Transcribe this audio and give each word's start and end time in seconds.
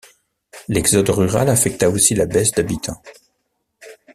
L'exode 0.67 1.09
rurale 1.11 1.49
affecta 1.49 1.87
aussi 1.87 2.15
la 2.15 2.25
baisse 2.25 2.53
d'habitants. 2.53 3.03